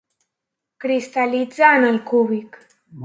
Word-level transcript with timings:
Cristal·litza 0.85 1.69
en 1.81 1.87
el 1.91 2.01
cúbic. 2.09 2.59